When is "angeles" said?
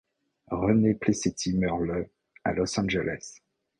2.79-3.35